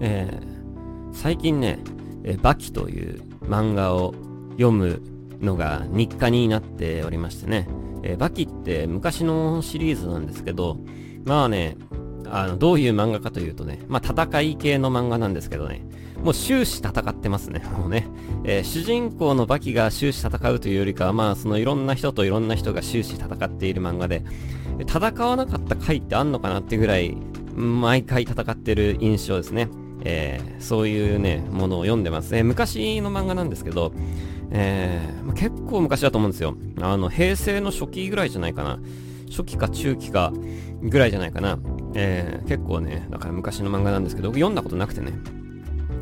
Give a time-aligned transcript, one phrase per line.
[0.00, 1.78] えー、最近ね、
[2.24, 4.14] えー、バキという漫画を
[4.52, 5.00] 読む
[5.40, 7.68] のが日課になっておりましてね、
[8.02, 10.78] えー、バキって昔のシリーズなんですけど、
[11.24, 11.76] まあね、
[12.30, 15.82] あの、どういう漫画かというとね、まあ戦い系の漫画なんですけどね、
[16.22, 18.08] もう終始戦ってますね、 もうね。
[18.44, 24.24] えー、主人公のバキが終始戦うというよりかは、まあそのいろんな人といろんな人が終始戦っている漫画で、
[24.80, 27.16] 戦わなかった回ってあんのかなってぐらい、
[27.54, 29.68] 毎回戦ってる印象ですね。
[30.08, 32.36] えー、そういうね、ものを読んでます。
[32.36, 33.92] えー、昔の漫画なんですけど、
[34.52, 36.56] えー、結構昔だと思うんですよ。
[36.80, 38.78] あの、平成の初期ぐらいじゃないかな。
[39.28, 40.32] 初期か中期か
[40.80, 41.58] ぐらいじゃないかな。
[41.94, 45.12] えー、結構ね、だから昔の漫画なんですけど、読んだことなくてね。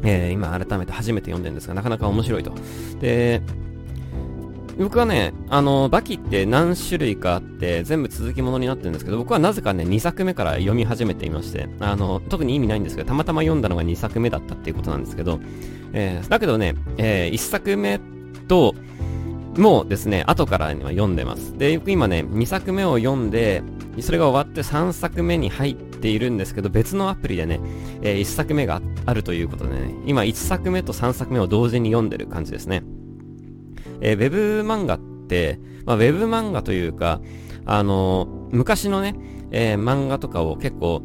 [0.02, 2.52] えー、今改めて初めて読んでるんですが、なかなか面白いと。
[3.00, 3.40] で、
[4.78, 15.40] 僕はね、あの、バキって何種類かあって、全部続きものになってるんですけど、僕はなぜかね、2作目から読み始めていまして、あの、特に意味ないんですけど、たまたま読んだのが2作目だったっていうことなんですけど、
[15.92, 18.00] えー、だけどね、えー、1作目
[18.48, 18.74] と、
[19.56, 21.56] もうですね、後からには読んでます。
[21.56, 23.62] で、今ね、2作目を読んで、
[24.00, 27.60] それが終わって3作目に入っているんですけど、別のアプリでね、
[28.02, 32.82] えー、1作目があるということでね、今1作目と3作目を同時に読んでる感じですね。
[34.00, 37.20] えー、ウェブ漫画って、まあ、ウェブ漫画というか、
[37.66, 39.14] あのー、昔のね、
[39.50, 41.02] えー、漫画とかを結構、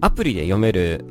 [0.00, 1.04] アプリで読める、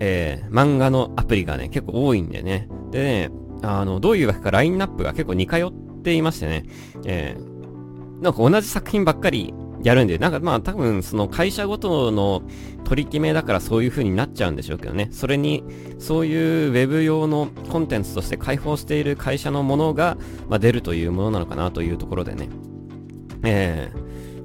[0.00, 2.68] えー、漫画のアプリがね、結構多いんでね。
[2.90, 3.30] でね、
[3.62, 6.64] あの、どういうわけかラインナップが結構似通っていましてね、
[7.04, 9.52] えー、なんか同じ作品ばっかり
[9.84, 12.42] やるんで、なんかまあ多分その会社ごとの
[12.84, 15.08] 取り決めだからそういう風になっちゃうんでしょうけどね。
[15.12, 15.62] それに、
[15.98, 20.16] そういう web 用のコンテンツとして開放している会社のものが、
[20.48, 22.48] まあ、出るというものなのかなというところでね。
[23.44, 23.90] え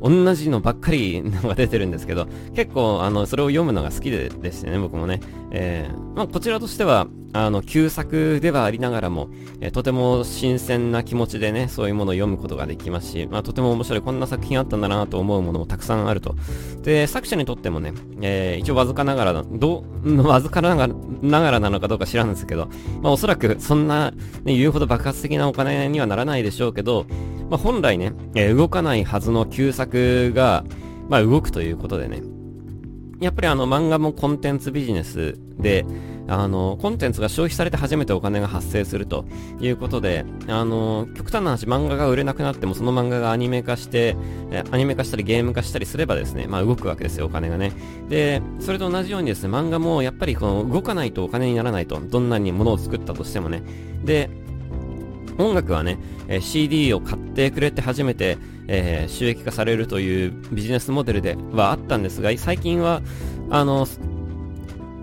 [0.02, 5.22] ー、同じのばっかりのが出てるんですけど、結構、あの、それを読むのが好きででしてね、僕もね。
[5.52, 9.30] えー、まあ、こちらとしては、あの、旧作ではありながらも、
[9.62, 16.36] え、とても新鮮な気持ちでね、そういうものを読むことができますし、まあ、とても面白い、こんな作品あったんだなと思うものもたくさんあると。
[16.82, 22.68] で、作者にとってもね、えー、一応わずかながら、どう、 わずかながらながらなのかどうか知らんですけど、
[23.02, 24.12] まあ、おそらくそんな、
[24.44, 27.06] ね、言うほど爆発的なお金にはならないでしょうけど、
[27.50, 30.64] まあ、本来ね、えー、動かないはずの旧作が、
[31.10, 32.22] まあ、動くということでね、
[33.20, 35.86] やっぱりあの漫画もコンテンツビジネスで、
[36.30, 39.26] あの、コンテンツが消費されて初めてお金が発生すると
[39.60, 44.16] いうことで、あの、極端な話、漫画が売れなくなってもその漫画がアニメ化して、
[44.72, 47.74] アニメ化したりゲーム化したりすればですね、まあ動くわけですよ、お金がね。
[48.10, 53.64] で、それと同じようにですね、漫画もやっぱりこの動かないとお金にならないと、どんなに物を作ったとしてもね。
[54.06, 54.30] で、
[55.40, 55.98] 音楽はね、
[56.28, 58.38] え CD を買ってくれて初めて、
[58.68, 63.02] えー、収益化されるというビジネスモデルではあったんですが、最近は、
[63.50, 63.88] あの、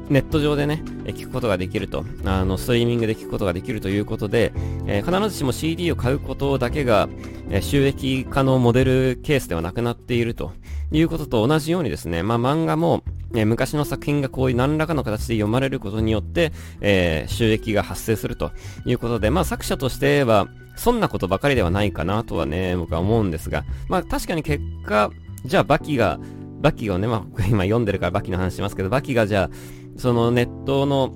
[0.08, 4.52] ネット上でね、聞くことができると、あの、ストリーミングで聞くことができるということで、
[4.86, 7.08] えー、必ずしも CD を買うことだけが、
[7.50, 10.52] えー、収益化のモデルケースではなくなっていると
[10.92, 13.02] いうことと同じようにですね、まあ、漫画も、
[13.34, 18.52] えー、昔の作品がこういう何らかの形で読まれることによって、え収益が発生すると
[18.84, 25.10] いうことで、まあ、作者としては、そんなことばかりではないかなとはね、僕は思うんですが、まあ、確かに結果、
[25.44, 26.20] じゃあバキが、
[26.60, 29.50] バキをね、まあ、今読んでるからバキの話しますけど、バキがじゃあ、
[29.96, 31.12] そのネットの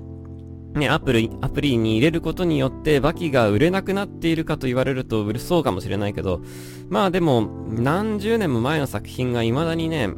[0.73, 6.41] ね、アプリ、アプリに入れることによってバキが売れなくなっているかと言われると売れそうかもしれないけど、
[6.89, 10.09] まあでも、何十年も前の作品が未だにね、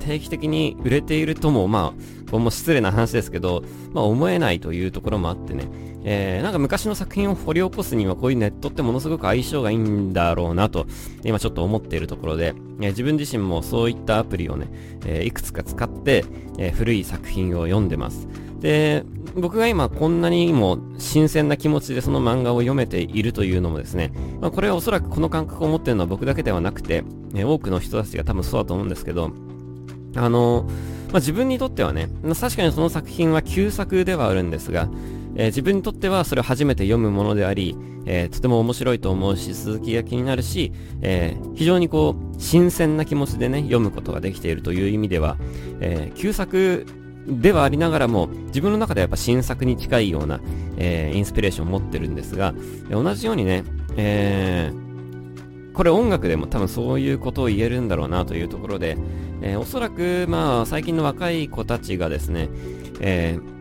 [0.00, 3.62] 定期的に売れているとも、まあ、これも失礼な話ですけど、
[3.92, 5.68] まあ思えないというところもあってね、
[6.08, 10.86] えー、なんか昔の作品を掘り起こすにはこういうネットってものすごく相性がいいんだろうなと、
[11.24, 14.68] 今ちょっと思っているところで、えー、自分自身もそういったアプリをね、
[15.04, 16.24] えー、いくつか使って、
[16.58, 18.28] え古い作品を読んでます。
[18.60, 19.04] で、
[19.34, 27.02] 僕が今こんなにも新鮮な気持ちでその漫画を読めているというのもですね、まあ、これはおそらくこの感覚を持っているのは僕だけではなくて、
[27.34, 29.32] え多くの人たちが多分そうだと思うんですけど、
[30.14, 30.66] あの
[31.12, 32.08] まあ、自分にとってはね、
[32.40, 34.88] 確かにその作品は旧作ではあるんですが、
[35.36, 40.72] えー、自分にとってはそれを初めて読むものであり、えー、とても面白いと思うし、続きが気になるし、
[41.02, 45.36] えー、非常にこう、新鮮な気持ちでね、読むことができているという意味では、
[45.80, 46.86] え旧作
[47.26, 50.40] ではありながらも、自分の中ではやっぱ新作に近いような、
[50.76, 52.54] えインスピレーションを持ってるんですが、
[52.90, 53.64] 同じようにね、
[53.96, 54.72] え
[55.74, 58.96] これ音楽でも多分そういうことを言えるんだろうなというところで、
[59.42, 62.48] え、おそらくまあ最近の若い子たちがですね、
[63.00, 63.55] えー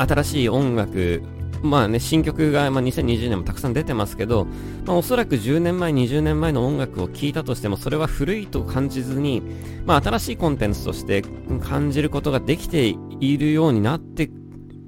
[0.00, 1.22] 新しい音楽
[1.62, 4.46] まあね、新曲が、まあ、2020年もたくさん出てますけど、
[4.86, 9.42] まあ、おそらく10年前、20年前の音楽を聴いたとしても、それは古いと感じずに、
[9.84, 11.22] まあ、新しいコンテンツとして
[11.60, 14.30] 感じることができているようになって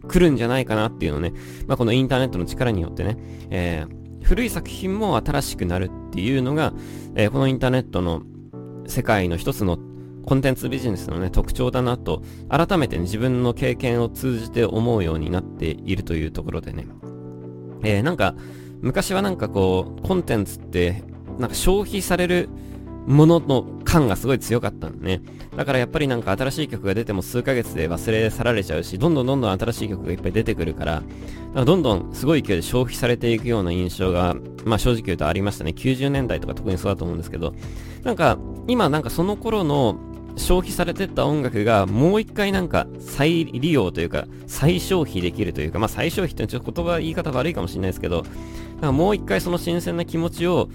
[0.09, 1.35] くるんじゃないかなっていうのね、
[1.67, 3.19] まあ、このインターネットの力によってね、
[3.51, 6.73] えー、古い作品も新しくなるっていうのが、
[7.17, 8.23] えー、このインターネットの
[8.87, 9.79] 世界の一つの
[10.25, 16.87] コンテンツビジネスのね、特徴だなと、改めて、ね、自分の経験を通じて思うようになっているというところでね。
[17.83, 18.35] えー、なんか、
[18.81, 21.03] 昔はなんかこう、コンテンツって、
[21.39, 22.49] なんか消費される
[23.07, 25.23] ものの感がすごい強かったんね。
[25.57, 31.05] だからやっぱりなんか新しい曲が出ても数ヶ月で忘れ去られちゃうし、どんどんどんどん新しい曲がいっぱい出てくるから、か
[31.55, 35.73] らどんどんすごい勢いで消費されていくような印象が、まあ正直言うとありましたね。
[35.77, 37.55] 90年代とか特にそうだと思うんですけど、
[38.05, 39.99] なんか今なんかその頃の
[40.37, 48.25] 消費されてった音楽がもう一回なんか再利用というか再消費できるというかまあ再消費ってちょっと言葉言い方悪いかもしれないですけど
[48.81, 50.69] なんもう一回その新鮮な気持ちを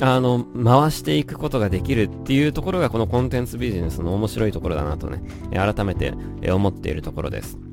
[0.00, 6.14] あの回していくことができるっていうところがこのコンテンツビジネスの面白いところだなとね改めて
[6.50, 7.67] 思っているところです。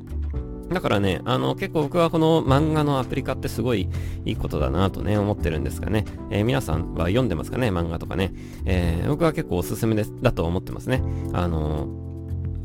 [0.69, 3.87] だからね、あの、結構僕はこの漫画のアプリ化ってすごい
[4.25, 6.05] いいことだなとね、思ってるんですがね。
[6.31, 8.33] えー、皆さんは読んでますかね、漫画とかね。
[8.65, 11.03] えー、僕は結構おすすめです、だと思ってますね。
[11.33, 11.87] あの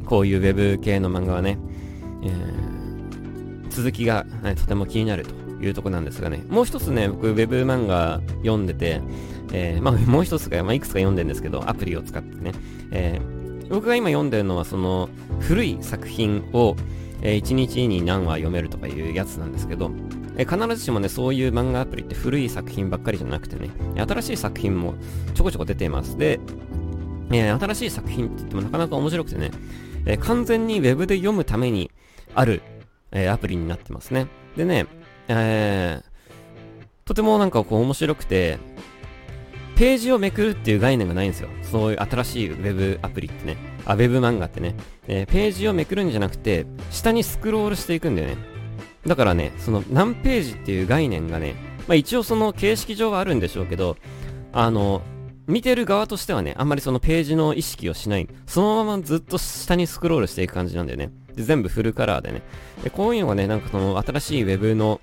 [0.03, 1.59] ー、こういうウェブ系の漫画はね、
[2.23, 6.43] えー、続きが、ね、とても気になるというとこなんですがね。
[6.49, 9.03] もう一つね、僕ウェブ漫画読んでて、
[9.53, 12.53] えー、まあもう一つか、まあいくつか読んでるんですけど、アプリを使ってね。
[12.93, 15.11] えー、僕が今読んでるのはその
[15.41, 16.77] 古い作品を、
[17.23, 19.91] えー、1日に何話読めるとかいうやつなんですけど、
[20.37, 24.95] えー、必ずしもね、そういう漫画アプリって古い作品ばっかりじゃなくてね、新しい作品も
[25.35, 26.17] ちょこちょこ出ています。
[26.17, 26.41] で、
[27.33, 29.51] えー、新しい作品って言ってもなかなか面白くてね、
[30.07, 31.91] え、完全に Web で読むために
[32.35, 32.63] ある、
[33.13, 34.27] え、アプリになってますね。
[34.57, 34.87] でね、
[35.29, 36.11] えー、
[37.05, 38.59] とてもなんかこう面白くて、
[39.81, 41.49] ページをめくるっていう概念がないんですよ。
[41.63, 43.57] そういう新しい Web アプリってね。
[43.87, 44.75] あ、Web 漫画ってね。
[45.09, 48.37] えー、ページをめくるんじゃなくて、下にスクロールしていくんだよね。
[49.07, 51.55] だからね、その何ページっていう概念がね、
[51.89, 53.97] まあ一応その形式上はあるんでしょうけど、
[54.53, 55.01] あの、
[55.47, 58.29] 見てる側としてはね、あんまりそのページの意識をしない。
[58.47, 61.11] そのままずっと下にスクロールしていく感じなんだよね。
[61.35, 62.43] で全部フルカラーでね。
[62.85, 65.01] で、こういうのがね、なんかその新しい Web の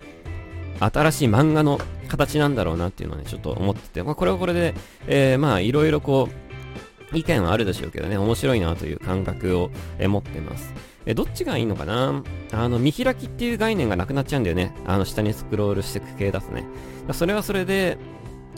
[0.79, 4.73] 新しい漫画の形なんだろうなっていうのはね、ちょっと思ってて、まあ、これはこれで、
[5.07, 10.73] えー、まあ、いろいろこう、意見はあるでしょうけどね、面白いなという感覚を、え持ってます。
[11.05, 12.21] えどっちがいいのかな？
[12.51, 14.75] あの、見開きっていう概念がなくなっちゃうんだよね。
[14.85, 16.65] あの、下にスクロールしていく系だとね。
[17.13, 17.97] それはそれで、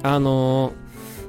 [0.01, 0.73] あの、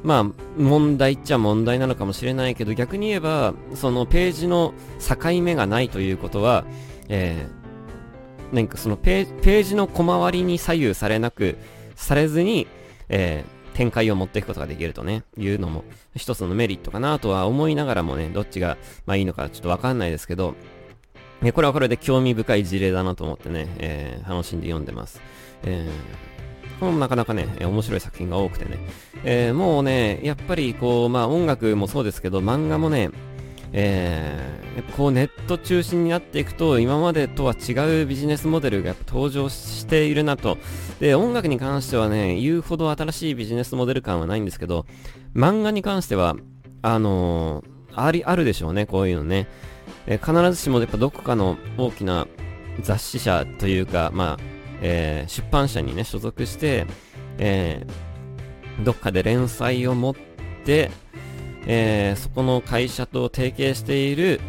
[0.02, 0.24] まあ、
[0.56, 6.64] 問題っちゃ問題なのかもしれないけど、逆に言えば、そのページの境目がないということは、
[7.10, 7.59] えー、
[8.52, 11.56] なんかそのページの小回りに左右されなく、
[11.94, 12.66] されずに、
[13.08, 15.84] えー、展開を持っていくことができるとね、いうのも
[16.16, 18.76] 一つのメリットかなとは思いながらもね、どっちが
[19.06, 20.54] まあいいのかちょっとわかんないですけど、
[21.40, 25.20] ね、これはこれで興味深い事例だなと思ってね、えー、楽しんで読んでます。
[25.62, 28.78] えー、これもなかなかね、面白い作品が多くてね、
[29.24, 33.10] えー、もうね、やっぱりこう、まあ音楽もそうですけど、漫画もね、
[33.72, 40.58] えー、こうネット中心になっていくと今までとは違うビジネスモデルがやっぱ登場しているなと。
[40.98, 44.86] で、音楽に関してはね、言うほど新しいビジネスモデル感はないんですけど、
[45.34, 46.36] 漫画に関しては、
[46.82, 49.48] あのー、あり、あるでしょうね、こういうのね。
[50.06, 52.26] えー、必ずしもやっぱどこかの大きな
[52.82, 54.42] 雑誌社というか、まあ、
[54.82, 56.86] えー、出版社にね、所属して、
[57.38, 60.14] えー、どっかで連載を持っ
[60.64, 60.90] て、
[61.72, 64.40] えー、そこの会社と提携している、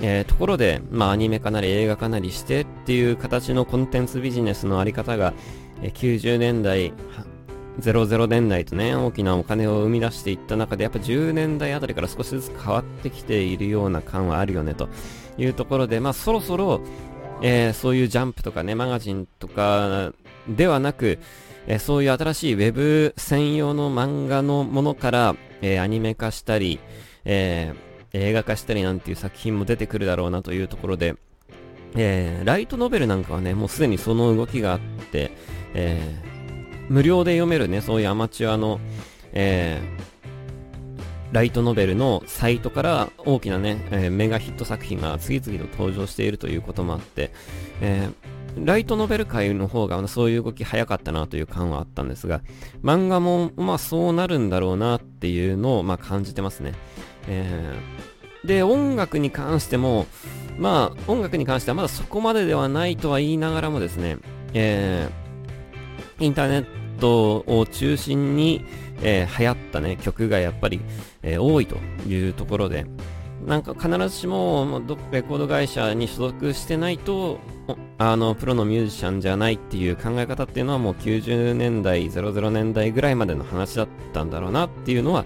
[0.00, 5.34] えー、ところで、まあ、アニメ化なり映画化なりしてっていう形のコンテンツビジネスのあり方が、
[5.82, 6.94] えー、90年代、
[7.80, 14.88] 00年代とね、大きなお金を生み出していった中で、やっぱ10年代あたりから少しずつ変わってきているような感はあるよね、と
[15.36, 16.80] いうところで、まあ、そろそろ、
[17.42, 20.14] えー、そういうジャンプとかね、マガジンとか
[20.48, 21.18] ではなく、
[21.66, 26.80] えー、そういう新しいウェブ専用の漫画のものから、えー、アニメ化したり、
[27.24, 31.16] えー、映画化したりなんていう作品も出てくるだろうなというところで、
[31.96, 35.32] えー、ライトノベルなんかはね、もうすでにその動きがあって、
[35.74, 38.80] えー、無料で読めるね、そういうアマチュアの、
[39.32, 47.30] えー、ライトノベルのサイトから大きなね、えー、メガヒット作品が次々と登場しているということもあって、
[47.80, 52.42] えーライトノベル界の方がそういう動き早かったなという感はあったんですが、
[52.82, 56.74] 漫画もまあそうなるんだろうなっていうのをまあ感じてますね。
[57.28, 60.06] えー、で、音楽に関しても、
[60.58, 64.18] まあ音楽に関してはまだそこまでではないとは言いながらもですね、
[64.52, 66.66] えー、インターネッ
[66.98, 68.64] トを中心に、
[69.02, 70.80] えー、流行ったね、曲がやっぱり、
[71.22, 71.76] えー、多いと
[72.06, 72.86] いうところで、
[73.46, 77.38] なんか必ずしもレコード会社に所属してないと、
[77.98, 85.24] あの、プロのミュージシャンじゃないっていう考え方っていうのはもう90年代、00年代ぐらいまでの話だったんだろうなっていうのは、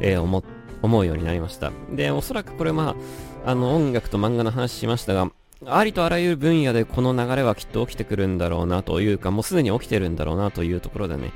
[0.00, 0.42] えー、思、
[0.82, 1.72] 思うようになりました。
[1.92, 2.96] で、おそらくこれま
[3.44, 5.30] あ、あの、音楽と漫画の話しましたが、
[5.66, 11.32] ありとあらゆる分野でこの流れはきっと起きてくるんだろうなというか、もうすでに起きてるんだろうなというところでね、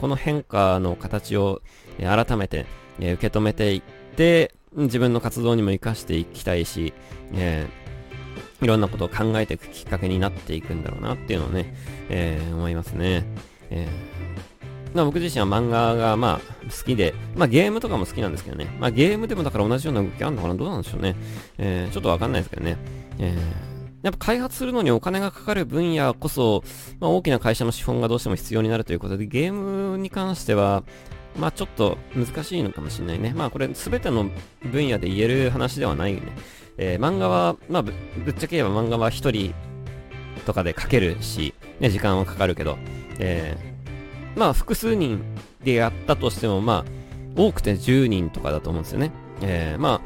[0.00, 1.62] この変化の形を、
[1.98, 2.66] え改めて、
[3.00, 3.82] え受け止めていっ
[4.16, 4.54] て、
[4.84, 6.92] 自分の活動にも活かしていきたいし、
[7.32, 11.74] えー、いろんなことを考えていくきっかけになっていくんだろうなっていうのをね、
[12.08, 13.24] えー、思いますね。
[13.70, 18.66] えー、僕自身は漫画がまあ好きで、まあゲームとかも好きなんですけどね。
[18.80, 20.54] まあゲームでもだから同じような動きあるのかな？
[20.54, 21.16] どうなんでしょうね。
[21.58, 22.76] えー、ちょっとわかんないですけどね。
[23.18, 23.68] えー
[24.00, 26.62] やっぱ開発するのにお金がかかる分野こそ、
[27.00, 30.84] まあ、大きな会社の資本がどうしても必要になるということで、ゲームに関しては、
[31.38, 33.32] まあちょっと難しいのかもしれないね。
[33.34, 34.30] まあこれ全ての
[34.62, 36.32] 分野で言える話ではないよね。
[36.76, 37.94] えー、漫画は、まあぶっ
[38.34, 39.54] ちゃけ言えば漫画は一人
[40.46, 42.78] とかで書けるし、ね、時間はかかるけど、
[43.18, 45.22] えー、まあ複数人
[45.62, 46.98] でやったとしても、まあ
[47.40, 49.12] 多くて10人とかだと思うんですよね。
[49.40, 50.00] えー、ま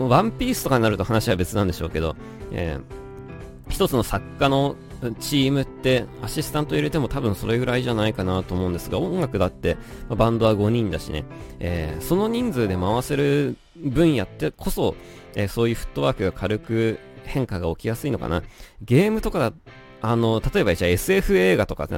[0.00, 2.16] あ、ワンピースとかになると話は別なんでしょうけど、
[2.50, 4.74] えー、一つの作家の
[5.18, 9.76] チームってアシスタント入れても多分それぐらいじゃないかなと思うんですが、音楽だって、
[10.08, 11.24] バンドは5人だしね、
[11.58, 14.94] えー、その人数で回せる分野ってこそ、
[15.34, 18.42] えー、そういうフットワークが軽く変化が起きやすいのかな。
[18.82, 19.52] ゲームとかだ、
[20.00, 21.88] あの、例えばじゃあ SF 映画とか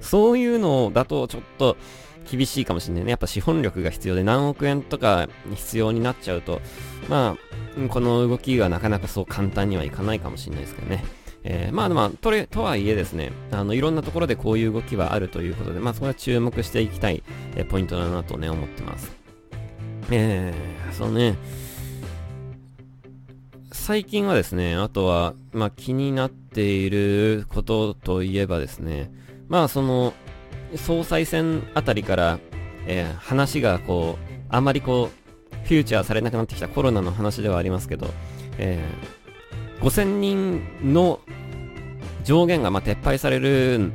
[0.00, 1.76] そういうのだとちょっと
[2.30, 3.10] 厳しいかもしれないね。
[3.10, 6.60] やっぱ資本力が必要で何億円とか必要になっちゃうと、
[7.08, 11.04] まあ、この動きがなかなかそう簡単にはいかないかもしれないですけどね。
[11.46, 17.22] えー、まあまあ、とれ、とはいえですね、あの、いろんなところでこういう動きはあるということで、まあそこは注目していきたい、
[17.54, 19.14] えー、ポイントだなとね、思ってます。
[20.10, 21.36] えー、そうね、
[23.72, 29.12] 最近はですね、あとは、まあ気になっていることといえばですね、
[29.48, 30.14] まあその、
[30.76, 32.38] 総裁選あたりから、
[32.86, 35.24] えー、話がこう、あまりこう、
[35.64, 38.08] フューチャーされなくなってきたコロナの話ではありますけど、
[38.58, 41.20] えー、5000人の
[42.24, 43.92] 上限がま撤廃される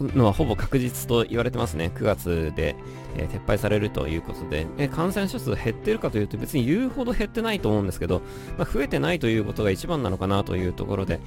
[0.00, 1.90] のはほぼ確実と言われてますね。
[1.94, 2.74] 9月で、
[3.16, 8.22] えー、撤廃されるということで、えー、感染者数減ってるかというと別に言うほど減ってないと思うんですけど、
[8.56, 11.20] まあ、増えてないということが一番なのかなというところで、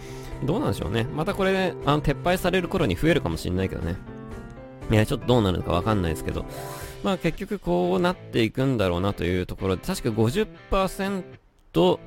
[0.44, 1.04] どうなんでしょうね。
[1.04, 3.96] またこれ、あの撤廃される頃に増えるかもしれないけどね。
[4.92, 6.46] いや、ちょっとどうなるのかわかんないですけど、
[7.04, 11.24] まあ結局こうなっていくんだろうなというところで、確か50%
[11.74, 12.00] と、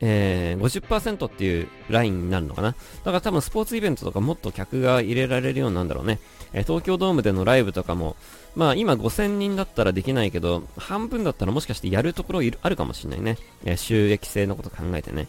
[0.00, 2.72] えー、50%っていうラインになるのかな。
[2.72, 6.18] だから多分スポーツイベントとかもっと客が入れられるようになるんだろうね。
[6.52, 8.16] えー、東京ドームでのライブとかも、
[8.56, 13.38] まあ今5000人だったらできないけど、半分だったらもしかしてやるところあるかもしれないね。
[13.64, 15.28] えー、収益性のこと考えてね。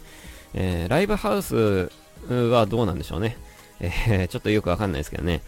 [0.53, 1.91] えー、ライブハウス
[2.27, 3.37] はどうなんでしょうね。
[3.79, 5.41] えー、ちょっとよくわかんないですけどね。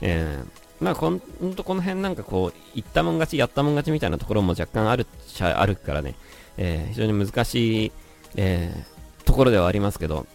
[0.00, 1.20] えー、まあこん
[1.54, 6.14] とこの辺なんかこう、言ったもん勝ち、やったもん勝ちみたいなところも若干あるちゃあるからね。
[6.58, 7.92] えー、非常に難しい、
[8.36, 10.26] えー、ところではありますけど、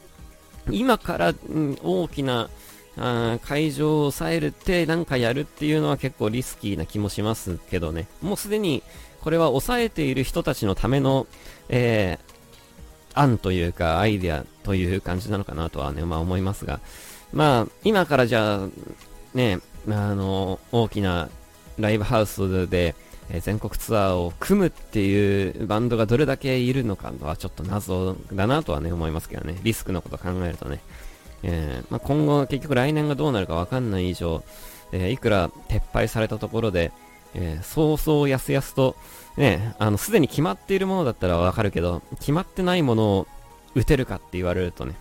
[0.72, 2.50] 今から、うん、大きな
[2.98, 8.08] あ会場を抑えるってなんかやるっていうのは結構リスキーな気もしますけどね。
[8.22, 8.84] もうすでに
[9.22, 11.28] これは抑えている人たちのための、
[11.70, 16.80] えー、案というかアイデアという感じなのかなとはね、まあ思いますが。
[17.34, 18.70] まあ、今からじゃあ、
[19.34, 21.30] ね、あの、大きな
[21.80, 22.96] ライブハウスで、
[23.34, 29.60] え、全国ツアーを組むっていうバンドがどれだけいるのかはちょっと謎だなとはね、思いますけどね。
[29.64, 30.80] リスクのこと考えるとね。
[31.42, 34.44] えー、まあ、今後結局来年がどうなるかわかんない以上、
[34.92, 36.92] えー、いくら撤廃されたところで、
[37.34, 38.96] えー、そうそうやすやすと、
[39.36, 43.28] ね、あの、すでに決まっているものだったらわかるけど、決まってないものを
[43.74, 44.96] 打てるかって言われるとね、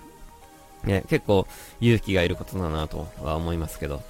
[0.84, 1.46] ね結構
[1.80, 4.02] 勇気がいることだなとは思いますけど、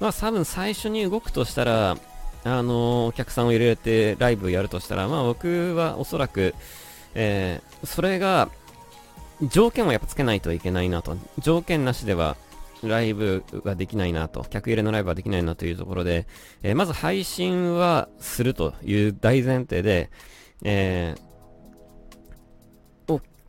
[0.00, 1.96] まあ多分最初に動くとしたら、
[2.44, 6.54] あの、お客さんを入れてライブやるとしたら、まあ僕はおそらく、
[7.14, 8.50] えー、それが、
[9.42, 11.16] 条件はやっぱつけないといけないなと。
[11.38, 12.36] 条件なしでは、
[12.82, 14.44] ライブができないなと。
[14.44, 16.26] 客入れのライブはできないなというところで、
[16.62, 20.10] えー、まず配信はするという大前提で、
[20.62, 21.24] えー、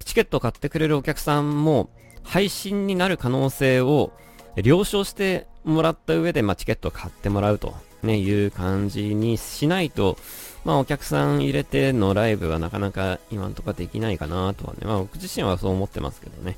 [0.05, 1.89] チケットを買ってくれるお客さんも、
[2.23, 4.11] 配信になる可能性を
[4.55, 10.17] 了承してもらった上で、まあ、チケットを買ってもらうとね、いう感じにしないと、
[10.63, 16.57] まあお客さん入れてのライブはなかなか今んとこできないかなとはね、まあ僕自身はそう思ってますけどね。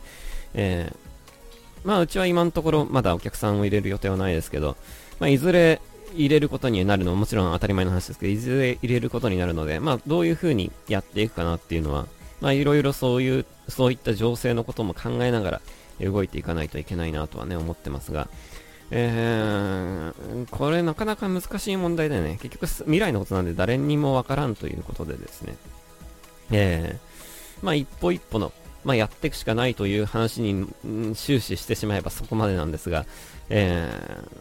[0.54, 0.92] え
[1.84, 4.76] まあ、うちは今のところまだお客さんを入れる予定はないですけど、
[5.20, 5.82] まあ、いずれ
[6.14, 12.08] 入れることになるのはもちろん当たり前の話ですけど、いずれ入れることになるので、まあ、どういう風にやっていくかなっていうのは、
[12.42, 15.62] まあ、いろいろそういう、そういった情勢のことも考えながら
[16.02, 18.28] 動いていかないといけないなとはね、思ってますが、
[18.90, 25.56] えー、これなかなか難しい問題でね、結局未来のことなんで誰にもわからんということでですね、
[26.52, 28.54] えー、まあ一歩一歩の、
[28.86, 30.68] まあやっていくしかないという話に、
[31.16, 33.06] 終始してしまえばそこまでなんですが、
[33.50, 33.92] え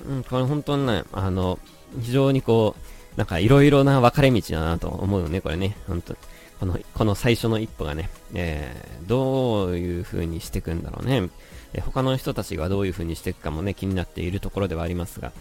[0.06, 1.58] ー、これ本当にね、あの、
[2.00, 6.14] 非常にこう、なんかいろいろな分かれ道だなと思うよね、これね、本当
[6.60, 11.28] この、この最初の一歩がね、えー、どういう風にしていくんだろうね。
[11.76, 15.32] え他の人たちがどういう風にしていくかもね、気になっているところではありますが、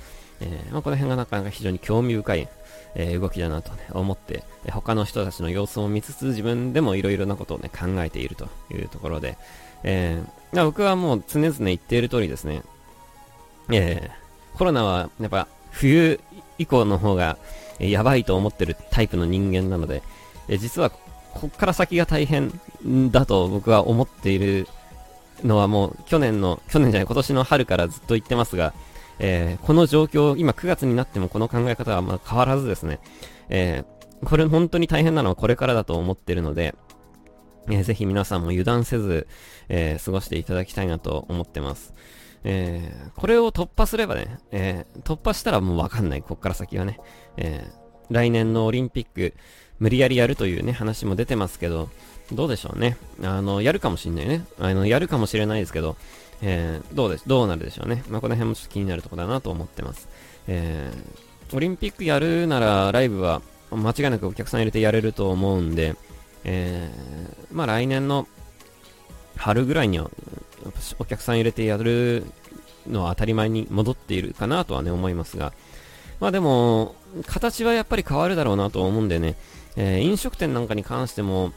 [0.42, 2.50] え、まあ、この辺がなかなか非常に興味深い、
[2.96, 9.38] え、動きだなと、ね、思って、え他の人たちの様子を見つつ自分でもいろいろなことをね、考えているというところで、
[9.84, 12.64] えー、僕はもう常々言っている通りですね、
[13.72, 16.20] えー、コロナはやっぱ冬
[16.58, 17.38] 以降の方が、
[17.80, 20.02] やばいと思ってるタイプの人間なので、
[20.48, 22.52] え実はこっから先が大変
[23.12, 24.68] だと僕は思っている
[25.44, 28.74] のはもう去年の、去年じゃない今年の春からずっと言ってますが、
[29.20, 33.00] えー、この状況、今9月になってもこの考え方はま変わらずですね、
[33.50, 36.76] えー、これ本当に大変なのはこれからだと思ってるので、
[37.70, 39.28] えー、ぜひ皆さんも油断せず、
[39.70, 41.94] え過ごしていただきたいなと思ってます。
[42.44, 47.00] えこれを突破すればね、え突破したらもうわかんない、こっから先はね。
[47.38, 47.68] え
[48.12, 49.34] 来年のオリンピック、
[49.80, 51.90] 無理やりやるというね、話も出てますけど、
[52.32, 52.98] どうでしょうね。
[53.24, 54.46] あの、やるかもしんないね。
[54.60, 55.96] あの、やるかもしれないですけど、
[56.42, 58.04] えー、どうでどうなるでしょうね。
[58.10, 60.08] まあ、この辺もちょっと気になるとこだなと思ってます。
[60.48, 63.42] えー、オリンピックやるなら、ライブは
[63.72, 65.96] 間違いなくお客さん入れてやれると思うんで、
[66.44, 68.28] えー、まあ、来年の
[69.38, 70.10] 春ぐらいには、
[71.00, 72.26] お客さん入れてやる
[72.88, 75.54] のは当たり前に戻っているかなとはね、思いますが、
[76.20, 76.96] まあでも、
[77.28, 79.36] 形はやっぱり変わるだろうなと思うんでね、
[79.76, 81.54] えー、飲食店なんかに関しても、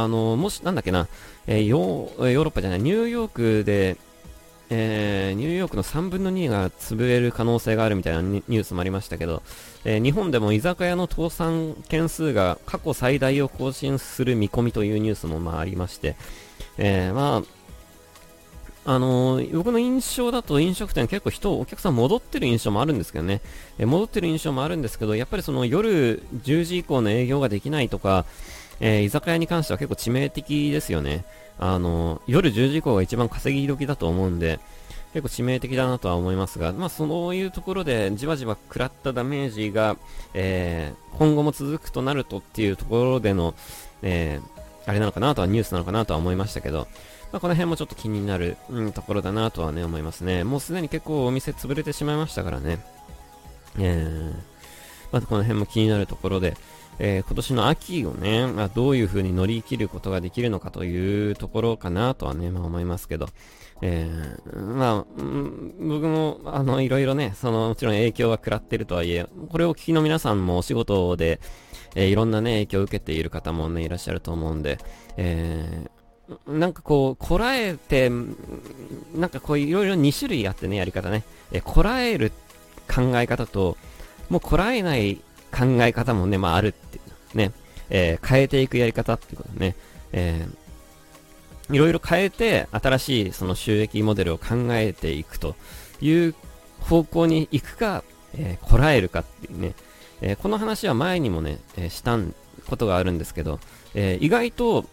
[0.00, 1.08] あの、もし、なんだっけな、
[1.46, 3.96] えー、ヨーロッパじゃない、ニューヨークで、
[4.74, 9.42] えー、ニューヨークの3分の2が潰れる可能性があるみたいなニュースもありましたけど、
[9.84, 16.16] えー、日本でも居酒屋の倒産件数が過去最大を更新する見込みというニュースもまあありまして、
[16.78, 17.42] えー、ま
[18.86, 23.42] あ、あのー、僕の印象だと飲食店結構人、お客さん戻ってる印象もあるんですけどね、
[23.78, 28.24] えー、戻ってる印象もあるんですけど、やっぱりその夜10時以降の営業ができないとか、
[28.82, 31.24] えー、居酒屋に関しては結構致命的ですよね。
[31.58, 34.58] あの、夜10時以降が一番稼ぎ時だと思うんで、
[35.14, 39.96] 結構致命的だなとは思いますが、まあそういうところでじわじわ食らったダメージが、
[40.34, 43.54] えー、今後も続くとなるとっていうところでの、
[44.02, 46.88] えー、あれなのかなとはニュースなのかなとは思いましたけど、
[47.30, 50.44] まあ、この辺もちょっと気になる、うん、ところだなとはね、思いますね。
[50.44, 52.84] もうすでに結構お店潰れてしまいましたからね。
[53.78, 54.34] えー、
[55.12, 56.56] まずこの辺も気になるところで、
[56.98, 63.28] えー、今年の秋をね、まあ、どういう風に乗り切ることができるのかというところかなとはね、まあ思いますけど、
[63.82, 71.40] えー、まあ、僕も、あの、いろいろね、その、もちろん影響は食らってるとはいえ、これを聞きの皆さんもお仕事で、
[71.96, 74.78] えー、いろんなね、影響を受けている方もね、いらっしゃると思うんで、
[75.16, 78.08] えー、なんかこう、こらえて、
[79.16, 81.24] なんかこう、いろいろ2種類あってね、やり方ね。
[81.50, 82.30] えー、こらえる
[82.88, 83.76] 考え方と、
[84.30, 85.20] もうこらえない
[85.52, 87.00] 考え方もね、まああるってい
[87.34, 87.52] うね、
[87.90, 89.76] えー、変えていくやり方っていうことね、
[90.12, 95.54] えー、いろいろ変えて新しいその収益モデルを考えていくと
[96.00, 96.34] いう
[96.80, 98.02] 方向に行くか、
[98.34, 99.74] えー、こらえるかっていうね、
[100.20, 102.18] えー、この話は前にもね、えー、した
[102.68, 103.60] ことがあるんですけど、
[103.94, 104.84] えー、意外と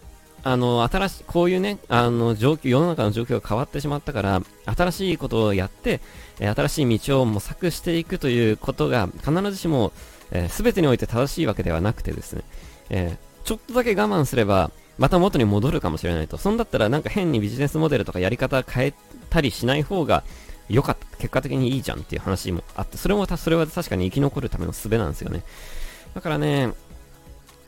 [0.44, 6.00] あの、新しい、こういうね、あの、状況、世の中の状況が変わってしまったから、新しいことをやって、
[6.40, 9.92] え新しい道を模索していくということが、必ずしも、
[10.32, 12.44] えー、全てにおいて正しいわけではなくてですね、
[12.90, 16.38] えー、ちょっとだけ我慢すれば、また元に戻るかもしれないと。
[16.38, 18.94] そんだったらなんか変にビジネスモデルとかやり方変え
[19.30, 20.24] たりしない方が
[20.68, 21.18] 良かった。
[21.18, 25.44] 結果的にいいじゃんっていう話もあって、それもそれは確かに生き残るための術なんですよね。
[26.14, 26.74] だからね、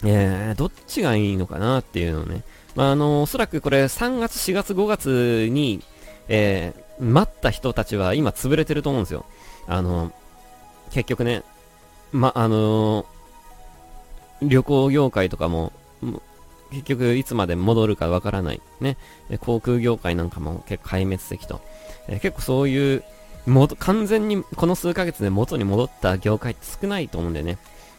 [0.03, 2.43] えー、どっちがいいのかなっていうのね。
[2.75, 5.83] まあ、あの、おそらくこれ3月、4月、5月に、
[6.27, 9.25] えー、待った人たちは今潰れてると思うんですよ。
[9.67, 10.11] あの、
[10.91, 11.43] 結局ね、
[12.11, 15.71] ま、あのー、旅行業界とかも、
[16.71, 18.61] 結局いつまで戻るかわからない。
[18.79, 18.97] ね。
[19.41, 21.61] 航空業界なんかも結構壊滅的と。
[22.07, 23.03] え、結構そういう、
[23.45, 27.57] も完全にこの数ヶ月で元に戻った業界って少ないと思うんでね。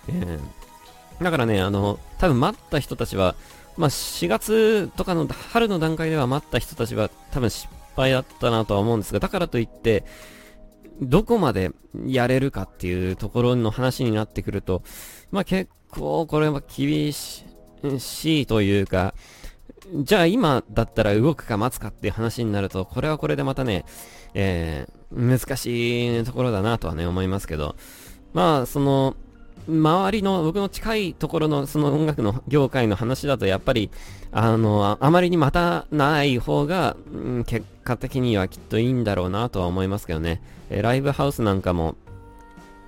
[0.09, 3.35] えー、だからね、あの、多分待った人たちは、
[3.77, 10.05] まあ、4月とかの春の段階では待った人たちは多分失敗だったなとは思うんですが、だからといって、
[11.01, 11.73] どこまで
[12.07, 14.83] やれるかっていうところの話になってくると、
[15.31, 17.45] まあ結構これは厳し
[18.25, 19.15] いというか、
[19.95, 23.85] じゃあ今だったら動くか待つかっていう話になると、これはこれでまたね、
[24.35, 27.77] えー、難しいところだなとはね、思いますけど、
[28.33, 29.17] まあ、その、
[29.69, 33.91] 周りの、僕の近いところのその音楽の業界の話だと、やっぱり、
[34.33, 40.43] あの、あまりに待たない方が、うん、結果的にはきっといいんだろうなとは思いますけどね。
[40.71, 41.97] えー、ライブハウスなんかも、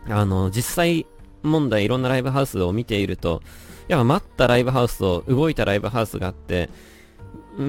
[0.09, 1.07] あの、実際
[1.43, 3.43] 問題いろんなライブハウスを見ていると、
[3.89, 6.71] やっぱ待ったライブハウスと動いたライブハウスがあって、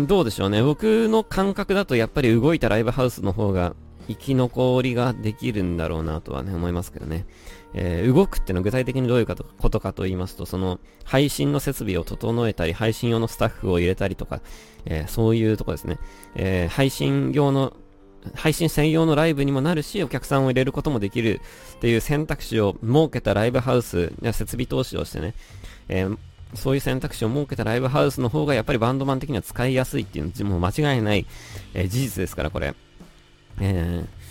[0.07, 0.63] どうでしょうね。
[0.63, 3.75] 僕の感覚だとやっぱり動いたライブハウスの方が
[4.07, 7.25] 生き残りができるんだろうなとはね、思いますけどね。
[7.77, 9.35] えー、動くってのは具体的にどういうこ
[9.69, 14.41] とかと言いますと、その配信の設備を整えたり、配信用のスタッフを入れたりとか、
[14.85, 15.99] えー、そういうとこですね。
[16.35, 17.73] えー、配信用の
[18.33, 21.41] 配信専用のライブにもなるし、お客さんを入れることもできる
[21.75, 25.33] っていう選択肢を設けたライブハウスや設備投資をしてね、
[25.89, 26.17] えー、
[26.55, 31.25] そういう選択肢を設けたライブハウスの方がやっぱりバンドマン的には使いやすいっていうのもう間違いない、
[31.73, 32.73] えー、事実ですから、これ。
[33.59, 34.24] えー、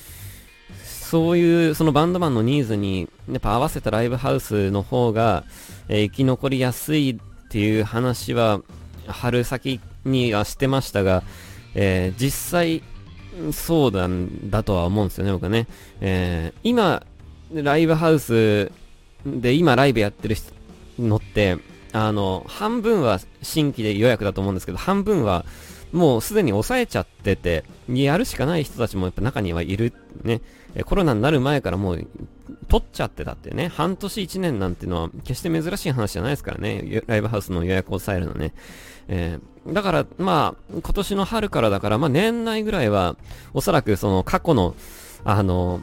[1.11, 5.45] そういうそのバンドマンのニーズにやっぱ合わせたライブハウスの方が、
[5.89, 8.61] えー、生き残りやすいっていう話は
[9.07, 11.23] 春先にはしてましたが、
[11.75, 12.83] えー、実際
[13.53, 15.67] そうなんだとは思うんですよね、僕はね。
[16.01, 17.05] えー、今、
[17.53, 18.71] ライブハウス
[19.27, 20.37] で今ライブやってる
[20.99, 21.59] のって、
[21.93, 25.45] あの、半分は新規で予約だと思うんですけど、半分は
[25.95, 29.93] もうすでに抑えちゃってて、やるしかない人たちもやっぱ中にはいる。
[30.25, 30.41] ね。
[30.87, 32.07] コロナになる前からもう
[32.67, 33.69] 取っちゃってたってね。
[33.69, 37.03] 半年1年なんていうのは決して珍しい話じゃないですからね。
[37.07, 38.55] ライブハウスの予約を抑えるのね。
[39.07, 43.15] えー、だから、まあ、今年の春からだから、まあ年内ぐらいは、
[43.53, 44.75] おそらくその過去の、
[45.23, 45.81] あの、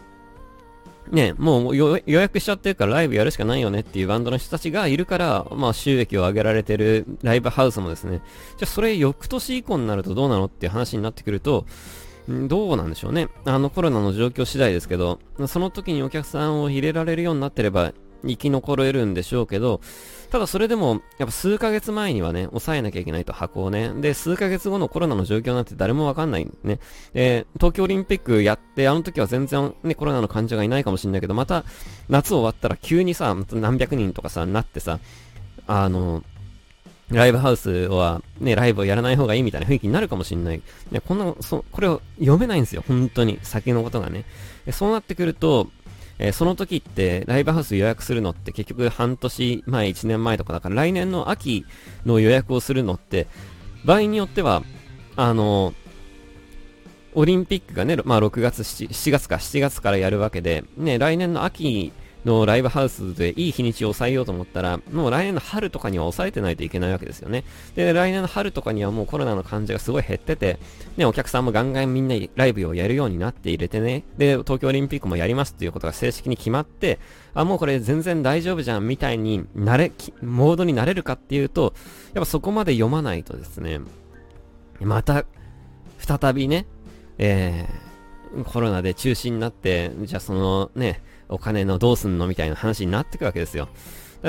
[1.09, 8.21] ね、もう予約しちゃってるからライブやるしかないよねっていうバンドの人たちがいるから、まあ収益を上げられてるライブハウスもですね、
[8.57, 11.65] じゃあそれ翌年以降になるとどうなのっていう話になってくると、
[12.27, 13.29] どうなんでしょうね。
[13.45, 19.81] あのコロナの状況次第ですけど、その時にお客さんを入れられるようになってれば生き残れるんでしょうけど、
[20.31, 23.91] ただそれでも、やっぱ数ヶ月前にはね、抑えなきゃいけないと箱をね。
[23.95, 26.79] で、数ヶ月後のコロナの状況なんて誰もわかんないね。
[27.13, 31.65] で、東京オリンピックやって、あの時は全然ね、コロナの患者がいないかもしれないけど、また
[32.07, 34.99] 夏終わったら急にさ、何百人とかさ、なってさ、
[35.67, 36.23] あの、
[37.09, 40.61] ライブハウスはね、ライブをやらない方がいいみたいな雰囲気になるかもしんない。
[40.91, 42.85] ね、こんな、そ、これを読めないんですよ。
[42.87, 43.37] 本当に。
[43.43, 44.23] 先のことがね。
[44.71, 45.67] そうなってくると、
[46.23, 51.65] えー、その時ってライブハウス予約するのって結局半年前、1年前とかだから来年の秋
[52.05, 53.27] の予約をするのって
[53.83, 54.61] 場合によっては、
[55.15, 55.73] あの
[57.15, 61.91] オリンピックがね、まあ6月7、7月か7月からやるわけで、ね、来年の秋
[62.25, 67.43] のライブハウスでいい日にちを抑えようと思ったら、もう来年の春とかには抑えてないといけないわけですよね。
[67.75, 70.59] で、来年の春とかにはもうコロナの患者がすごい減ってて、
[70.97, 76.99] ね、お客さんもガンガンみんなライブをやるようになって入れてね、で、東京オリンピックもやりますっていうことが正式に決まって、
[77.33, 81.73] あ、もうこれ全然大丈夫じゃんみたいになれ、モードになれるかっていうと、
[82.13, 83.79] やっぱそこまで読まないとですね、
[84.79, 85.25] また、
[85.97, 86.65] 再びね、
[87.17, 91.01] えー、コロナで中止になって、じゃあそのね、
[91.31, 93.69] お金のどうすんのみたいな話になってくわけですよ。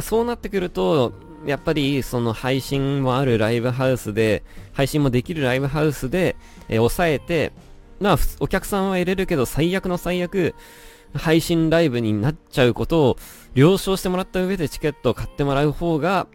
[0.00, 1.12] そうなってくると、
[1.44, 6.36] やっぱりその配信もあるライブハウスで、配信もできるライブハウスで、
[6.68, 7.52] えー、抑えて、
[8.00, 10.54] まあ、お客さんは入れるけど、最悪の最悪、
[11.14, 13.16] 配信ライブになっちゃうことを
[13.54, 16.26] 了承してもらった上でチケットを買ってもらう方が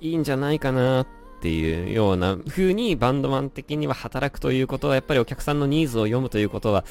[0.00, 1.06] いいんじゃないかなっ
[1.40, 6.84] ていうような風にバンドマン的には働くということは、やっぱりお客さんのニーズを読むということは、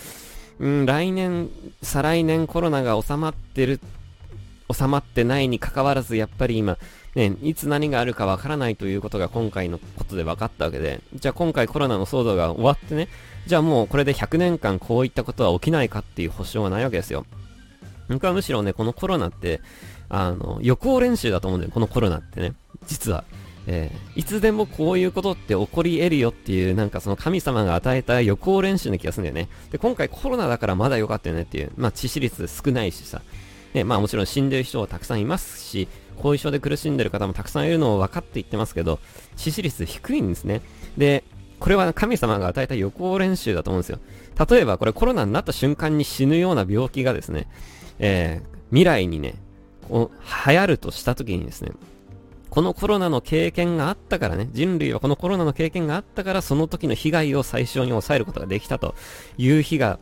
[0.60, 1.50] うん、来年、
[1.82, 3.80] 再来年コロナが収まってる、
[4.72, 6.78] 収まってないに関わらず、やっぱり今、
[7.16, 13.08] ね、いつ何があるかわからないということが今回のことで分かったわけで、じゃあ今回コロナの騒動が終わってね、
[13.48, 17.26] じゃあもうこれで100年間こういったことは起きないかっていう保証はないわけですよ。
[18.10, 19.62] 僕はむしろね、このコロナって、
[20.10, 22.54] あの、予行練習だと思うんだよ、このコロナってね。
[22.86, 23.24] 実は。
[23.68, 29.52] えー、いつでもこういうことって起こり得るよっていう、なんかその神様が与えた予行練習な気がするんだよね。
[29.72, 33.22] で、今回コロナだからまだ良かったよねっていう、まあ致死率少ないしさ。
[33.74, 39.00] ね、まあもちろん死んでる人はたくさんいますし、後遺症で苦しんでる方もたくさんいるのを分かって言ってますけど、
[39.36, 40.62] 致死率低いんですね。
[40.98, 41.26] で、
[41.60, 44.00] これは神様が与えた予行練習だと思うんですよ。
[44.50, 47.48] 例えばこれコロナになった瞬間に死ぬような病気がですね、
[48.00, 49.36] えー、未来にね、
[49.88, 51.72] こう流行るとした時にですね、
[52.58, 58.96] このコロナの経験があったからね、人類はこのコロナの経験があったから、その時の被害を最小に抑えることができたと
[59.38, 60.00] いう日が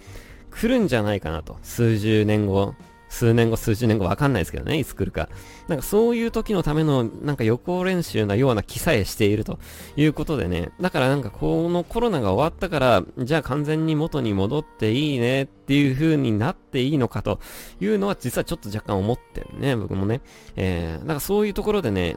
[0.51, 1.57] 来るんじゃないかなと。
[1.63, 2.73] 数十年後、
[3.09, 5.27] 数年後、数十年後わかんないですけどね、いつ来るか。
[5.67, 9.59] なんかそういう時のための、なんか予行練習なような気さえしていると
[9.97, 10.69] いうことでね。
[10.79, 17.41] だからなんかこのコロナが終わったから、じゃあ完全に元に戻っていいねっていう風になっていいのかと
[17.81, 20.21] いうのは実はちょっと若干思ってるね、僕もね。
[20.55, 22.15] えー、だかそういうところでね、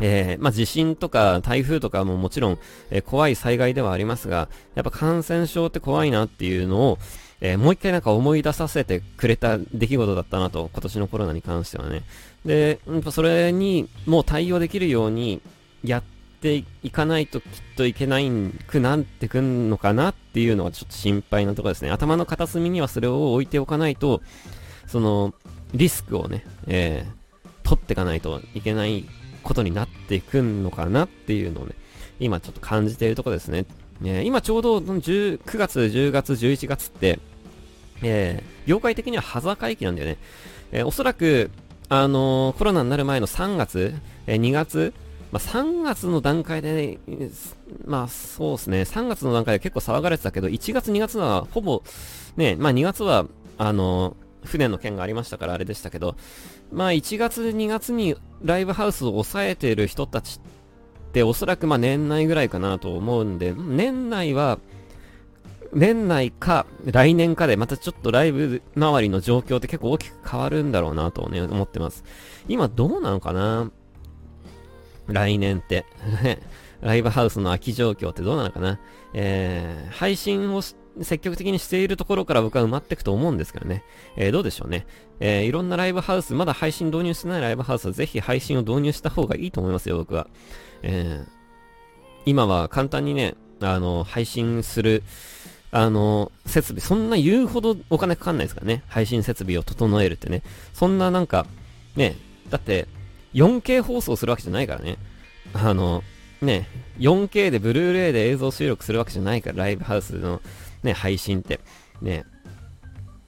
[0.00, 2.58] えー、まあ、地震とか台風とかももちろん、
[2.90, 6.98] えー、怖い災害ではありますが、やっぱ感染症って怖いなっていうのを、
[7.40, 12.02] えー、もう一回なんか思い出させてくれた出来事だったなと、今年のコロナに関してはね。
[12.44, 15.40] で、やっぱそれにもう対応できるように
[15.84, 16.02] やっ
[16.40, 18.30] ていかないときっといけない
[18.66, 21.90] くなってくんのかなっていうのはちょっと心配なところですね。
[21.90, 24.22] 頭の片隅にはそれを置いておかないと、
[24.86, 25.34] その、
[25.72, 29.06] リスクをね、えー、取っていかないといけない
[29.42, 31.74] ことになっていくのかなっていうのをね、
[32.18, 33.66] 今ちょっと感じているところですね。
[34.00, 37.18] ね今ちょうど9月、10月、11月って、
[38.02, 40.18] えー、業界的にはハザ回帰なんだよね。
[40.72, 41.50] えー、おそらく、
[41.88, 43.94] あのー、コロナになる前の3月、
[44.26, 44.92] えー、2月、
[45.32, 47.30] まあ、3月の段階で、ね、
[47.84, 51.82] まあそうですね、3月の段階で結構騒がれてたけど、1月、2月はほぼ、
[52.36, 53.26] ね、まあ2月は、
[53.58, 56.16] あのー、船の件がありましたからあれでしたけど、
[56.72, 60.40] まあ1月、2月にライブハウスを抑えている人たち
[61.08, 64.58] っておそらくまあ年内ぐらいかなと思うんで、年内は、
[65.72, 72.02] 年内か来年かでまたちょっとライブ周りの状況って結構大きく変わるんだろうなとね、思ってます。
[72.48, 73.70] 今どうなのかな？
[75.06, 75.86] 来年って。
[76.80, 78.80] ライブハウスの空き状況ってどうなのかな？
[79.12, 83.84] えー、配信をし積極的にしているところから僕は埋まっていくと思うんですけどね。
[84.16, 84.86] えー、どうでしょうね。
[85.20, 90.26] えー、いろんなライブハウス、まだ配信導入してないライブハウスはぜひ配信を導入した方がいいと思いますよ、僕は。
[90.82, 91.28] えー、
[92.26, 95.02] 今は簡単にね、あの、配信する、
[95.70, 98.82] あの、設備、そんな言うほどお金かかんないですからね。
[98.88, 100.42] 配信設備を整えるってね。
[100.72, 101.46] そんななんか、
[101.96, 102.16] ね、
[102.48, 102.88] だって、
[103.34, 104.96] 4K 放送するわけじゃないからね。
[105.54, 106.02] あの、
[106.42, 110.40] ね、4K でブルーレイで映像収録するわけじゃないから、ライブハウスの
[110.82, 111.60] ね、配信って。
[112.00, 112.24] ね、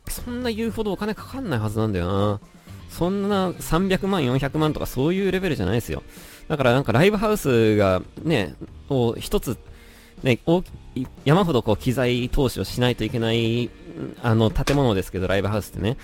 [0.09, 2.41] そんな言うほどお金かかんないはずなんだよな。
[2.89, 6.03] そんな300万、400万とかそういうレベルじゃないですよ。
[6.49, 8.55] だからなんかライブハウスがね、
[8.91, 9.57] を一つ
[10.23, 10.63] ね、大
[11.25, 13.71] 山ほどこう機材投資をしないといけない、
[14.23, 15.97] あの、建物ですけど、ライブハウスってね。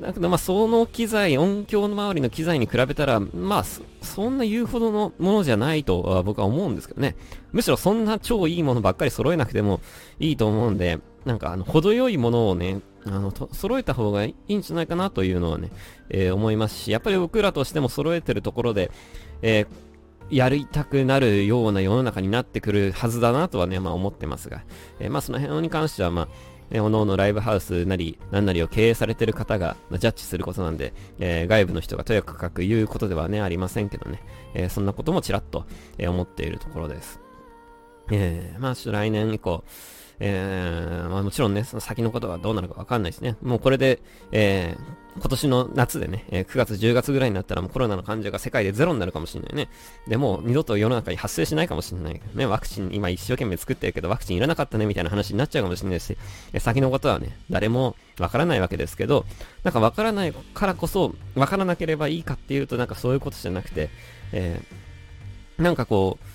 [0.00, 3.64] だけど、まあ、その機材、音響の周りの機材に比べたら、まあ、
[4.02, 7.16] そんな言うほどのものじゃないとは僕は思うんですけどね。
[7.52, 9.80] むしろそんな超いいものばっかり揃えなくても
[10.18, 15.70] いいと思うんで、なんか、あの、程よいものをね、あの、揃えた方がいいんじゃないかなというのはね、
[16.10, 18.90] えー、思いますし、やっぱり僕らとしても揃えてるところで、
[19.42, 19.66] えー
[20.30, 24.64] やりたくなるような世の中になってくるはずだなとはね、まあ思ってますが、
[24.98, 26.28] えー、まあその辺に関しては、まあ、
[26.70, 34.22] えー、おのおのライブハウスなり、何なりを経営されてる方が、まあ、ジャッジすることなんで、えー、外部の人がとやかく言うことではね、ありませんけどね、
[34.54, 35.66] えー、そんなこともちらっと、
[35.98, 37.20] え、思っているところです。
[38.10, 39.64] えー、まあ来年以降、
[40.18, 43.36] えー、まあもちろんね、その先のことはどうなるかわかんないしね。
[43.42, 44.00] もうこれで、
[44.32, 49.68] えー、今年の夏でね、え、9月10月ぐらいになったらもうコロナの患者が世界でゼロになるかもしれないね。
[50.08, 52.20] でも二度と世の中に発生しないかもしれない。
[52.34, 56.16] ね、ワクチン今一生懸命作ってるけどワクチンいらなかったねみたいな話になっちゃうかもしれないし、
[56.52, 59.26] え、先のことはね、誰もわからないわけですけど、
[59.64, 63.90] なんかわからないからこそ、わからなければいいかっていうとなんかそういうことじゃなくて、
[64.32, 66.25] えー、なんかこう、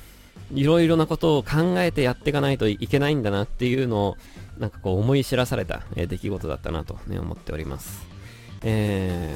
[0.54, 4.18] いろいろなことを考えてやっていかないといけないんだなっていうのを、
[4.60, 8.06] なんかこう思い知らされた、えー、出来事だったなと、ね、思っております。
[8.64, 9.36] え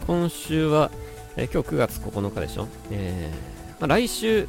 [0.00, 0.90] ー、今週は、
[1.36, 2.68] えー、今日9月9日でしょ？
[2.90, 4.46] えー、まあ、来週、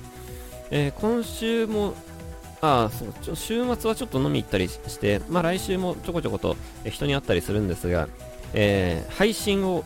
[0.72, 1.94] えー、今週も、
[2.62, 6.56] あそう週末はちょっと飲み行ったりして、まあ、来週もちょこちょこと
[6.90, 8.08] 人に会ったりするんですが、
[8.54, 9.84] えー、配信を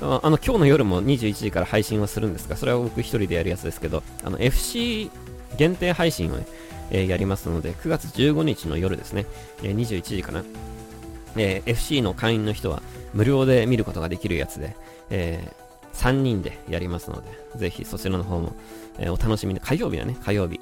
[0.00, 5.10] あの今日の夜も21時から配信はするんですが、それは僕一人でやるやつですけど、あの FC
[5.56, 6.46] 限定配信をね、
[6.90, 9.26] えー、やりますので、9月15日の夜ですね、
[9.62, 10.44] えー、21時かな、
[11.36, 12.82] えー、FC の会員の人は
[13.12, 14.76] 無料で見ることができるやつで、
[15.10, 15.52] え、
[15.94, 18.54] 3人でやりますので、ぜひそちらの方も、
[18.98, 20.60] え、お楽しみに、火曜日だね、火曜日。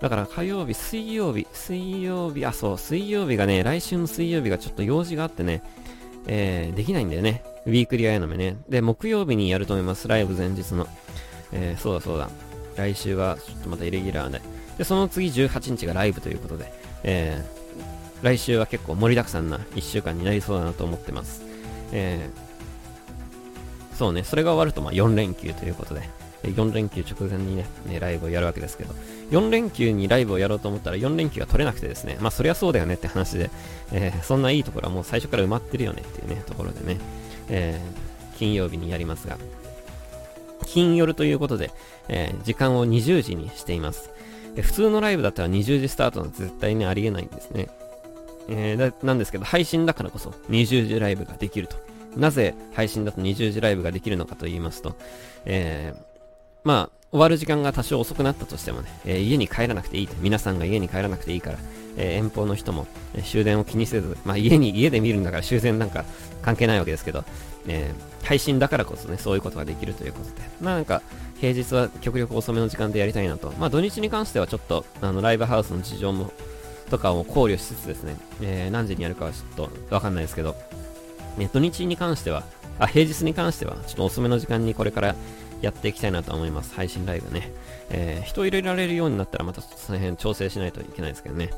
[0.00, 5.62] だから火曜日、水曜日、水曜日、あ、そう、水曜日がね、来週の水曜日がちょっと用事があってね、
[6.26, 7.42] えー、できないんだよね。
[7.66, 8.56] ウィークリーアイナメね。
[8.68, 10.08] で、木曜日にやると思います。
[10.08, 10.86] ライブ前日の。
[11.52, 12.30] えー、そうだそうだ。
[12.76, 14.40] 来週はちょっとまたイレギュラーで。
[14.78, 21.42] で、その次18日がライブということで、えー、来週は結構盛りだくさんな1週間になりそうだなと思ってます。
[21.92, 26.08] えー、そうね、それが終わるとまあ4連休ということで、
[26.42, 28.94] 4連休直前にね、ねライブをやるわけですけど、
[29.30, 33.50] 4連休にライブをやろうと思ったら4連休が取れなくてですね、まあそりゃそうだよねって話で、
[33.92, 36.98] えー、そんないいところはもう最初から埋まってるよねっていうね、ところでね、
[37.50, 39.36] えー、金曜日にやりますが、
[40.66, 41.70] 金夜ということで、
[42.08, 44.10] えー、時間を20時にしています。
[44.62, 47.68] 普通のライブだったら20時スタートなんて絶対にありえないんですね。
[48.48, 51.76] えー、なんですけど、配信だからこそ20時ライブができると。
[52.16, 54.96] なぜ配信だと20時ライブができるのかと言いますと、
[55.44, 56.00] えー、
[56.64, 61.58] まあ、終わる時間が多少遅くなったとしてもね、えー、家に帰らなくていい皆さんが家に帰らなくていいから、
[61.96, 66.04] えー、遠方の人も、え、終電を気にせず、まあ家に、家で見るんだから終電なんか
[66.42, 67.24] 関係ないわけですけど、
[67.66, 71.02] えー、配信だからこそね、そういうことができるということで、まあなんか、
[71.40, 76.32] 平日は極力遅めの時間でやりたいなと、まあ土日に関してはちょっと、あの、ライブハウスの事情も、
[76.90, 80.56] とかを考慮しつつですね、えー、何時にやるかはちょっとわかんないですけど、
[81.38, 82.42] ね、土日に関しては、
[82.78, 85.14] あ、平日に関しては、ちょっと遅めの時間にこれから
[85.62, 86.74] やっていきたいなと思います。
[86.74, 87.52] 配信ライブね。
[87.90, 91.50] えー、人入れられるようになったらまたその辺調整しないといけないですけどね。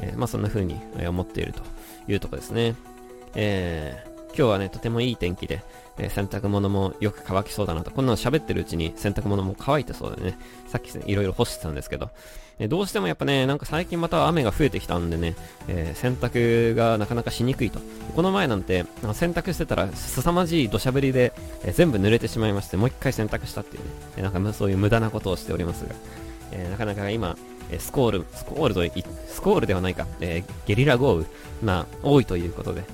[0.00, 1.62] えー、まあそんな風に思っていると
[2.10, 2.74] いうとこですね。
[3.34, 5.62] えー、今日はね、とてもいい天気で、
[5.98, 7.90] え、洗濯物もよく乾きそうだなと。
[7.90, 10.38] こんなの喋ってるうちに洗濯物も乾いてそうでね。
[10.68, 12.10] さっき、ね、いろいろ干してたんですけど、
[12.60, 15.36] えどうしてもやっぱね、なんか最近また雨が増えてきたんでね、
[15.68, 17.80] えー、洗濯がなかなかしにくいと。
[18.16, 21.32] この前なんて、洗濯してたら凄まじい土砂降りで、
[21.64, 25.94] えー、全部濡れてしまいまして、もう一回洗濯したっていうね、えなんかそういう無駄なことをしておりますが、
[26.52, 27.36] えなかなか今、
[27.70, 31.24] えスコール、スコールと、スコールではないか、えゲリラ豪雨、
[31.62, 32.84] まあ、多いということで、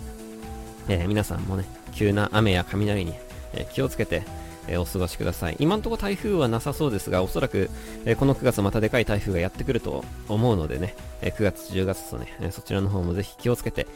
[0.88, 3.14] え皆さんもね、急な雨や雷に、
[3.52, 4.22] え気をつけて、
[4.66, 5.56] えお過ごしください。
[5.58, 7.70] 今んとこ台風はなさそうですが、おそらく、
[8.04, 13.86] えこの9月またでかい台風がやってくると思うのでね、え9月、10月とね、えそちらの方もぜひ気をつけて、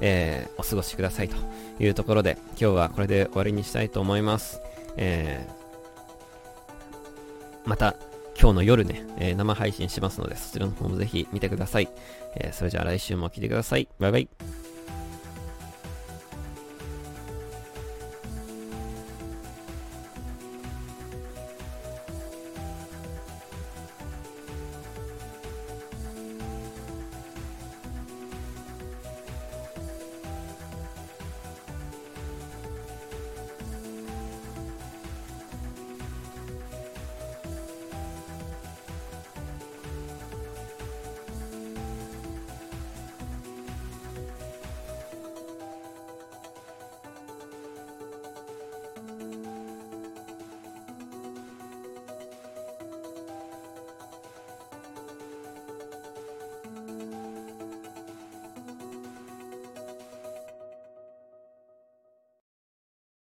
[0.00, 1.36] えー、お過ごしくださいと
[1.80, 4.60] いうところで、今日はこれで終わりにしたいと思います。
[4.96, 7.96] えー、また、
[8.38, 11.88] 今日の夜ね、えー、生配信しますので、そちらの方もぜひ見てください。
[12.36, 13.88] えそれじゃあ来週も来てください。
[13.98, 14.28] バイバイ。